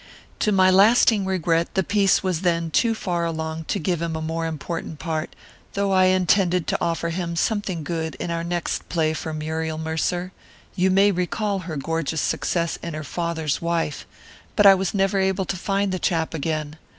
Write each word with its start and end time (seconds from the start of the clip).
"'To 0.39 0.51
my 0.51 0.71
lasting 0.71 1.25
regret 1.25 1.75
the 1.75 1.83
piece 1.83 2.23
was 2.23 2.41
then 2.41 2.71
too 2.71 2.95
far 2.95 3.23
along 3.23 3.63
to 3.65 3.77
give 3.77 4.01
him 4.01 4.15
a 4.15 4.19
more 4.19 4.47
important 4.47 4.97
part, 4.97 5.35
though 5.73 5.91
I 5.91 6.05
intended 6.05 6.65
to 6.65 6.81
offer 6.81 7.09
him 7.09 7.35
something 7.35 7.83
good 7.83 8.15
in 8.15 8.31
our 8.31 8.43
next 8.43 8.89
play 8.89 9.13
for 9.13 9.31
Muriel 9.31 9.77
Mercer 9.77 10.31
you 10.75 10.89
may 10.89 11.11
recall 11.11 11.59
her 11.59 11.77
gorgeous 11.77 12.19
success 12.21 12.77
in 12.81 12.95
Her 12.95 13.03
Father's 13.03 13.61
Wife 13.61 14.07
but 14.55 14.65
I 14.65 14.73
was 14.73 14.95
never 14.95 15.19
able 15.19 15.45
to 15.45 15.55
find 15.55 15.91
the 15.91 15.99
chap 15.99 16.33
again. 16.33 16.77